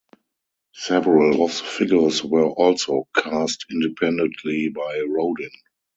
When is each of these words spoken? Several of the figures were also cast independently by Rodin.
Several 0.73 1.45
of 1.45 1.51
the 1.55 1.63
figures 1.63 2.23
were 2.25 2.47
also 2.49 3.07
cast 3.15 3.67
independently 3.69 4.69
by 4.69 4.99
Rodin. 5.07 5.51